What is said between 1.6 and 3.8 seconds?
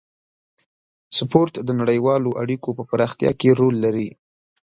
د نړیوالو اړیکو په پراختیا کې رول